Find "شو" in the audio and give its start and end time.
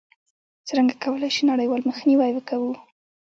1.35-1.43